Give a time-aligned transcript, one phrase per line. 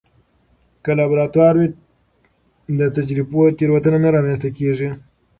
[0.83, 1.67] که لابراتوار وي،
[2.79, 4.89] د تجربو تېروتنه نه رامنځته کېږي.